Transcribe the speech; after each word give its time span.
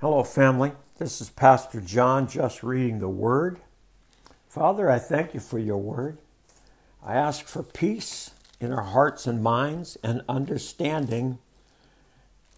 Hello, 0.00 0.22
family. 0.22 0.70
This 0.98 1.20
is 1.20 1.28
Pastor 1.28 1.80
John 1.80 2.28
just 2.28 2.62
reading 2.62 3.00
the 3.00 3.08
Word. 3.08 3.58
Father, 4.48 4.88
I 4.88 5.00
thank 5.00 5.34
you 5.34 5.40
for 5.40 5.58
your 5.58 5.78
Word. 5.78 6.18
I 7.04 7.14
ask 7.16 7.44
for 7.46 7.64
peace 7.64 8.30
in 8.60 8.72
our 8.72 8.84
hearts 8.84 9.26
and 9.26 9.42
minds 9.42 9.98
and 10.04 10.22
understanding 10.28 11.40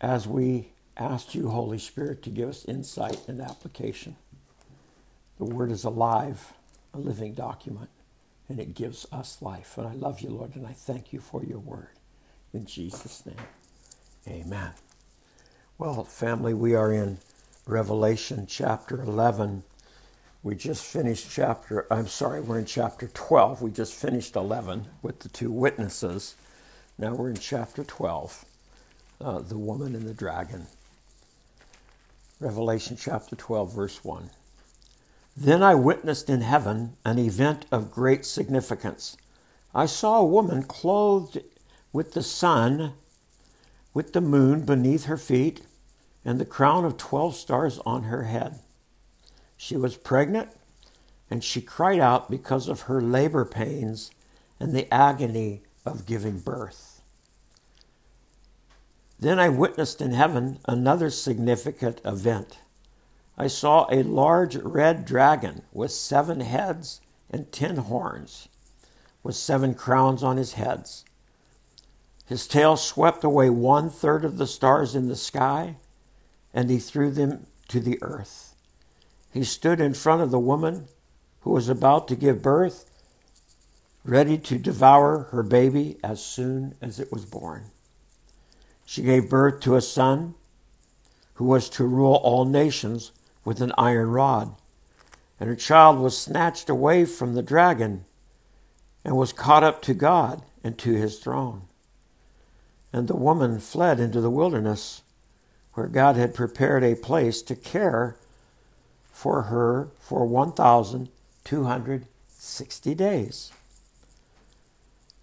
as 0.02 0.28
we 0.28 0.72
ask 0.98 1.34
you, 1.34 1.48
Holy 1.48 1.78
Spirit, 1.78 2.22
to 2.24 2.28
give 2.30 2.50
us 2.50 2.66
insight 2.66 3.26
and 3.26 3.40
application. 3.40 4.16
The 5.38 5.46
Word 5.46 5.70
is 5.70 5.84
alive, 5.84 6.52
a 6.92 6.98
living 6.98 7.32
document, 7.32 7.88
and 8.50 8.60
it 8.60 8.74
gives 8.74 9.06
us 9.10 9.40
life. 9.40 9.78
And 9.78 9.88
I 9.88 9.94
love 9.94 10.20
you, 10.20 10.28
Lord, 10.28 10.56
and 10.56 10.66
I 10.66 10.74
thank 10.74 11.10
you 11.10 11.20
for 11.20 11.42
your 11.42 11.60
Word. 11.60 11.88
In 12.52 12.66
Jesus' 12.66 13.24
name, 13.24 13.36
amen. 14.28 14.72
Well, 15.78 16.04
family, 16.04 16.52
we 16.52 16.74
are 16.74 16.92
in 16.92 17.16
Revelation 17.66 18.46
chapter 18.48 19.02
11. 19.02 19.62
We 20.42 20.54
just 20.54 20.84
finished 20.84 21.30
chapter, 21.30 21.86
I'm 21.92 22.08
sorry, 22.08 22.40
we're 22.40 22.58
in 22.58 22.64
chapter 22.64 23.08
12. 23.12 23.60
We 23.60 23.70
just 23.70 23.94
finished 23.94 24.34
11 24.34 24.86
with 25.02 25.20
the 25.20 25.28
two 25.28 25.52
witnesses. 25.52 26.36
Now 26.96 27.14
we're 27.14 27.28
in 27.28 27.36
chapter 27.36 27.84
12, 27.84 28.44
uh, 29.20 29.40
the 29.40 29.58
woman 29.58 29.94
and 29.94 30.08
the 30.08 30.14
dragon. 30.14 30.66
Revelation 32.40 32.96
chapter 32.98 33.36
12, 33.36 33.74
verse 33.74 34.04
1. 34.04 34.30
Then 35.36 35.62
I 35.62 35.74
witnessed 35.74 36.30
in 36.30 36.40
heaven 36.40 36.96
an 37.04 37.18
event 37.18 37.66
of 37.70 37.92
great 37.92 38.24
significance. 38.24 39.18
I 39.74 39.84
saw 39.86 40.18
a 40.18 40.26
woman 40.26 40.62
clothed 40.62 41.38
with 41.92 42.12
the 42.12 42.22
sun, 42.22 42.94
with 43.92 44.14
the 44.14 44.22
moon 44.22 44.64
beneath 44.64 45.04
her 45.04 45.18
feet 45.18 45.62
and 46.24 46.38
the 46.38 46.44
crown 46.44 46.84
of 46.84 46.96
12 46.96 47.34
stars 47.34 47.78
on 47.86 48.04
her 48.04 48.24
head. 48.24 48.60
She 49.56 49.76
was 49.76 49.96
pregnant, 49.96 50.50
and 51.30 51.42
she 51.42 51.60
cried 51.60 52.00
out 52.00 52.30
because 52.30 52.68
of 52.68 52.82
her 52.82 53.00
labor 53.00 53.44
pains 53.44 54.10
and 54.58 54.74
the 54.74 54.92
agony 54.92 55.62
of 55.84 56.06
giving 56.06 56.38
birth. 56.38 57.00
Then 59.18 59.38
I 59.38 59.48
witnessed 59.48 60.00
in 60.00 60.12
heaven 60.12 60.58
another 60.66 61.10
significant 61.10 62.00
event. 62.04 62.58
I 63.36 63.46
saw 63.46 63.86
a 63.90 64.02
large 64.02 64.56
red 64.56 65.04
dragon 65.04 65.62
with 65.72 65.92
seven 65.92 66.40
heads 66.40 67.00
and 67.30 67.52
ten 67.52 67.76
horns, 67.76 68.48
with 69.22 69.36
seven 69.36 69.74
crowns 69.74 70.22
on 70.22 70.36
his 70.36 70.54
heads. 70.54 71.04
His 72.26 72.46
tail 72.46 72.76
swept 72.76 73.24
away 73.24 73.50
one 73.50 73.90
third 73.90 74.24
of 74.24 74.38
the 74.38 74.46
stars 74.46 74.94
in 74.94 75.08
the 75.08 75.16
sky 75.16 75.76
and 76.52 76.70
he 76.70 76.78
threw 76.78 77.10
them 77.10 77.46
to 77.68 77.80
the 77.80 77.98
earth. 78.02 78.54
He 79.32 79.44
stood 79.44 79.80
in 79.80 79.94
front 79.94 80.22
of 80.22 80.30
the 80.30 80.38
woman 80.38 80.88
who 81.40 81.50
was 81.50 81.68
about 81.68 82.08
to 82.08 82.16
give 82.16 82.42
birth, 82.42 82.90
ready 84.04 84.36
to 84.38 84.58
devour 84.58 85.28
her 85.30 85.42
baby 85.42 85.98
as 86.02 86.24
soon 86.24 86.74
as 86.80 86.98
it 86.98 87.12
was 87.12 87.24
born. 87.24 87.66
She 88.84 89.02
gave 89.02 89.30
birth 89.30 89.60
to 89.60 89.76
a 89.76 89.80
son 89.80 90.34
who 91.34 91.44
was 91.44 91.70
to 91.70 91.84
rule 91.84 92.16
all 92.16 92.44
nations 92.44 93.12
with 93.44 93.60
an 93.60 93.72
iron 93.78 94.10
rod. 94.10 94.54
And 95.38 95.48
her 95.48 95.56
child 95.56 95.98
was 95.98 96.18
snatched 96.18 96.68
away 96.68 97.04
from 97.04 97.34
the 97.34 97.42
dragon 97.42 98.04
and 99.04 99.16
was 99.16 99.32
caught 99.32 99.64
up 99.64 99.80
to 99.82 99.94
God 99.94 100.42
and 100.62 100.76
to 100.78 100.92
his 100.92 101.18
throne. 101.18 101.62
And 102.92 103.08
the 103.08 103.16
woman 103.16 103.60
fled 103.60 104.00
into 104.00 104.20
the 104.20 104.28
wilderness 104.28 105.02
where 105.74 105.86
God 105.86 106.16
had 106.16 106.34
prepared 106.34 106.82
a 106.82 106.94
place 106.94 107.42
to 107.42 107.54
care 107.54 108.16
for 109.12 109.42
her 109.42 109.90
for 109.98 110.24
1,260 110.26 112.94
days. 112.94 113.52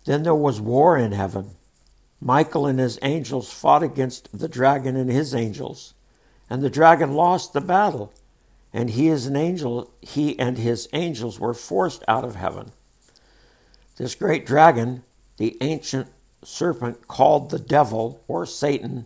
Then 0.05 0.21
there 0.23 0.35
was 0.35 0.61
war 0.61 0.97
in 0.97 1.11
heaven. 1.11 1.51
Michael 2.21 2.65
and 2.65 2.79
his 2.79 2.97
angels 3.01 3.51
fought 3.51 3.83
against 3.83 4.37
the 4.37 4.47
dragon 4.47 4.95
and 4.95 5.11
his 5.11 5.35
angels, 5.35 5.93
and 6.49 6.61
the 6.61 6.69
dragon 6.69 7.13
lost 7.13 7.51
the 7.53 7.61
battle, 7.61 8.13
and 8.73 8.91
he 8.91 9.09
an 9.09 9.35
angel, 9.35 9.91
he 10.01 10.39
and 10.39 10.57
his 10.57 10.87
angels 10.93 11.39
were 11.39 11.53
forced 11.53 12.03
out 12.07 12.23
of 12.23 12.35
heaven. 12.35 12.71
This 13.97 14.15
great 14.15 14.45
dragon, 14.45 15.03
the 15.37 15.57
ancient 15.61 16.07
serpent 16.43 17.07
called 17.07 17.49
the 17.49 17.59
devil 17.59 18.23
or 18.27 18.45
Satan, 18.45 19.05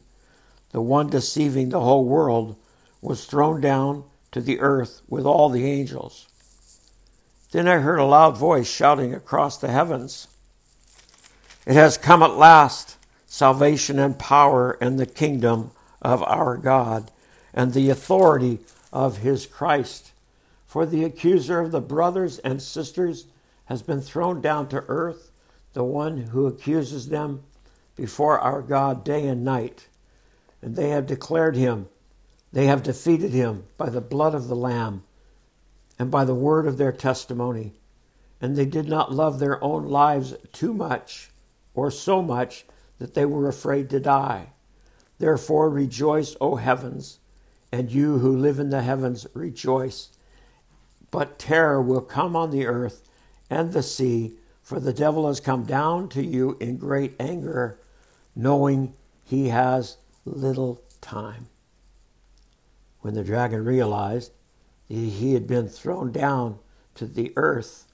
the 0.71 0.81
one 0.81 1.09
deceiving 1.09 1.69
the 1.69 1.81
whole 1.81 2.05
world, 2.05 2.55
was 3.01 3.25
thrown 3.25 3.59
down 3.61 4.03
to 4.31 4.41
the 4.41 4.59
earth 4.59 5.01
with 5.07 5.25
all 5.25 5.49
the 5.49 5.65
angels. 5.65 6.27
Then 7.51 7.67
I 7.67 7.77
heard 7.77 7.99
a 7.99 8.05
loud 8.05 8.37
voice 8.37 8.69
shouting 8.69 9.13
across 9.13 9.57
the 9.57 9.69
heavens 9.69 10.27
It 11.65 11.73
has 11.73 11.97
come 11.97 12.23
at 12.23 12.37
last, 12.37 12.97
salvation 13.25 13.99
and 13.99 14.17
power 14.17 14.77
and 14.81 14.97
the 14.97 15.05
kingdom 15.05 15.71
of 16.01 16.23
our 16.23 16.57
God 16.57 17.11
and 17.53 17.73
the 17.73 17.89
authority 17.89 18.59
of 18.93 19.17
his 19.17 19.45
Christ. 19.45 20.11
For 20.65 20.85
the 20.85 21.03
accuser 21.03 21.59
of 21.59 21.71
the 21.71 21.81
brothers 21.81 22.39
and 22.39 22.61
sisters 22.61 23.27
has 23.65 23.81
been 23.81 24.01
thrown 24.01 24.41
down 24.41 24.69
to 24.69 24.85
earth, 24.87 25.31
the 25.73 25.83
one 25.83 26.17
who 26.17 26.47
accuses 26.47 27.09
them 27.09 27.43
before 27.95 28.39
our 28.39 28.61
God 28.61 29.03
day 29.03 29.27
and 29.27 29.43
night 29.43 29.87
and 30.61 30.75
they 30.75 30.89
have 30.89 31.05
declared 31.05 31.55
him. 31.55 31.87
They 32.51 32.65
have 32.65 32.83
defeated 32.83 33.31
him 33.31 33.65
by 33.77 33.89
the 33.89 34.01
blood 34.01 34.35
of 34.35 34.47
the 34.47 34.55
Lamb 34.55 35.03
and 35.97 36.11
by 36.11 36.25
the 36.25 36.35
word 36.35 36.67
of 36.67 36.77
their 36.77 36.91
testimony. 36.91 37.73
And 38.39 38.55
they 38.55 38.65
did 38.65 38.87
not 38.87 39.13
love 39.13 39.39
their 39.39 39.63
own 39.63 39.85
lives 39.85 40.35
too 40.51 40.73
much 40.73 41.31
or 41.73 41.91
so 41.91 42.21
much 42.21 42.65
that 42.99 43.13
they 43.13 43.25
were 43.25 43.47
afraid 43.47 43.89
to 43.89 43.99
die. 43.99 44.49
Therefore, 45.19 45.69
rejoice, 45.69 46.35
O 46.41 46.55
heavens, 46.55 47.19
and 47.71 47.91
you 47.91 48.17
who 48.17 48.35
live 48.35 48.59
in 48.59 48.69
the 48.69 48.81
heavens, 48.81 49.27
rejoice. 49.33 50.09
But 51.11 51.39
terror 51.39 51.81
will 51.81 52.01
come 52.01 52.35
on 52.35 52.51
the 52.51 52.65
earth 52.65 53.07
and 53.49 53.71
the 53.71 53.83
sea, 53.83 54.33
for 54.63 54.79
the 54.79 54.93
devil 54.93 55.27
has 55.27 55.39
come 55.39 55.63
down 55.63 56.09
to 56.09 56.23
you 56.23 56.57
in 56.59 56.77
great 56.77 57.15
anger, 57.19 57.79
knowing 58.35 58.93
he 59.23 59.49
has 59.49 59.97
little 60.25 60.81
time. 60.99 61.47
When 63.01 63.13
the 63.13 63.23
dragon 63.23 63.65
realized 63.65 64.31
that 64.87 64.95
he 64.95 65.33
had 65.33 65.47
been 65.47 65.67
thrown 65.67 66.11
down 66.11 66.59
to 66.95 67.05
the 67.05 67.33
earth, 67.35 67.87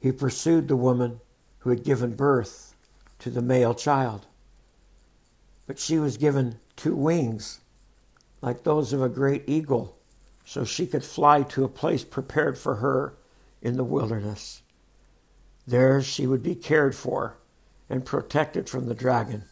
he 0.00 0.12
pursued 0.12 0.68
the 0.68 0.76
woman 0.76 1.20
who 1.60 1.70
had 1.70 1.84
given 1.84 2.14
birth 2.14 2.74
to 3.18 3.30
the 3.30 3.42
male 3.42 3.74
child. 3.74 4.26
But 5.66 5.78
she 5.78 5.98
was 5.98 6.16
given 6.16 6.56
two 6.76 6.94
wings, 6.94 7.60
like 8.42 8.62
those 8.62 8.92
of 8.92 9.02
a 9.02 9.08
great 9.08 9.44
eagle, 9.46 9.96
so 10.44 10.64
she 10.64 10.86
could 10.86 11.02
fly 11.02 11.42
to 11.42 11.64
a 11.64 11.68
place 11.68 12.04
prepared 12.04 12.58
for 12.58 12.76
her 12.76 13.14
in 13.62 13.76
the 13.76 13.84
wilderness. 13.84 14.62
There 15.66 16.00
she 16.02 16.26
would 16.26 16.42
be 16.42 16.54
cared 16.54 16.94
for 16.94 17.38
and 17.88 18.04
protected 18.04 18.68
from 18.68 18.86
the 18.86 18.94
dragon 18.94 19.44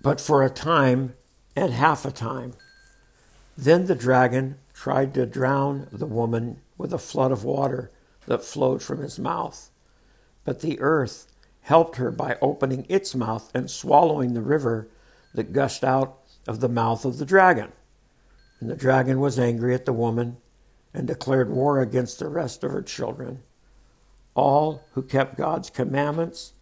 but 0.00 0.20
for 0.20 0.42
a 0.42 0.50
time 0.50 1.14
and 1.54 1.72
half 1.72 2.04
a 2.04 2.10
time. 2.10 2.54
Then 3.56 3.86
the 3.86 3.94
dragon 3.94 4.56
tried 4.72 5.12
to 5.14 5.26
drown 5.26 5.86
the 5.92 6.06
woman 6.06 6.60
with 6.78 6.92
a 6.92 6.98
flood 6.98 7.32
of 7.32 7.44
water 7.44 7.90
that 8.26 8.44
flowed 8.44 8.82
from 8.82 9.02
his 9.02 9.18
mouth. 9.18 9.70
But 10.44 10.60
the 10.60 10.80
earth 10.80 11.26
helped 11.62 11.96
her 11.96 12.10
by 12.10 12.38
opening 12.40 12.86
its 12.88 13.14
mouth 13.14 13.50
and 13.54 13.70
swallowing 13.70 14.32
the 14.32 14.40
river 14.40 14.88
that 15.34 15.52
gushed 15.52 15.84
out 15.84 16.18
of 16.48 16.60
the 16.60 16.68
mouth 16.68 17.04
of 17.04 17.18
the 17.18 17.26
dragon. 17.26 17.72
And 18.60 18.70
the 18.70 18.76
dragon 18.76 19.20
was 19.20 19.38
angry 19.38 19.74
at 19.74 19.84
the 19.84 19.92
woman 19.92 20.38
and 20.94 21.06
declared 21.06 21.50
war 21.50 21.80
against 21.80 22.18
the 22.18 22.28
rest 22.28 22.64
of 22.64 22.72
her 22.72 22.82
children, 22.82 23.42
all 24.34 24.84
who 24.92 25.02
kept 25.02 25.36
God's 25.36 25.70
commandments 25.70 26.54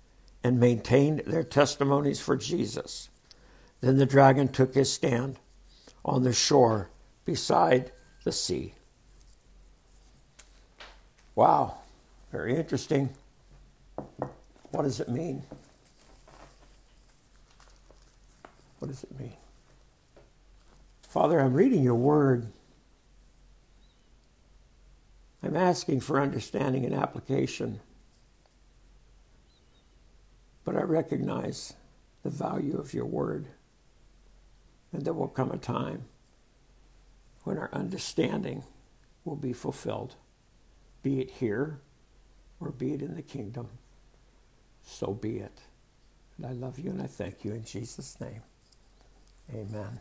and 0.43 0.61
maintained 0.61 1.23
their 1.27 1.45
testimonies 1.45 2.21
for 2.21 2.37
Jesus. 2.37 3.09
Then 3.81 3.97
the 3.99 4.07
dragon 4.07 4.49
took 4.49 4.75
his 4.75 4.93
stand 4.93 5.39
on 6.05 6.23
the 6.23 6.33
shore 6.33 6.91
beside 7.25 7.93
the 8.25 8.33
sea. 8.33 8.75
Wow, 11.35 11.77
very 12.33 12.57
interesting. 12.57 13.11
What 14.71 14.83
does 14.83 15.01
it 15.01 15.09
mean? 15.09 15.45
What 18.79 18.89
does 18.89 19.05
it 19.05 19.19
mean? 19.19 19.37
Father, 21.03 21.41
I'm 21.41 21.55
reading 21.55 21.83
your 21.83 21.95
word. 21.95 22.49
I'm 25.43 25.57
asking 25.57 26.01
for 26.01 26.21
understanding 26.21 26.85
and 26.85 26.95
application. 26.95 27.81
But 30.65 30.77
I 30.77 30.83
recognize 30.83 31.75
the 32.23 32.31
value 32.31 32.79
of 32.79 32.93
your 32.93 33.07
word. 33.07 33.47
And 34.93 35.05
there 35.05 35.13
will 35.13 35.29
come 35.29 35.51
a 35.51 35.59
time 35.59 36.05
when 37.45 37.59
our 37.59 37.71
understanding 37.73 38.65
will 39.25 39.37
be 39.37 39.53
fulfilled, 39.53 40.17
be 41.03 41.21
it 41.21 41.31
here 41.31 41.81
or 42.61 42.71
be 42.71 42.95
it 42.95 43.03
in 43.03 43.15
the 43.15 43.23
kingdom. 43.23 43.69
So 44.83 45.13
be 45.13 45.39
it. 45.39 45.61
And 46.37 46.47
I 46.47 46.53
love 46.53 46.79
you 46.79 46.91
and 46.91 47.03
I 47.03 47.07
thank 47.07 47.45
you 47.45 47.53
in 47.53 47.65
Jesus' 47.65 48.19
name. 48.21 48.43
Amen. 49.55 50.01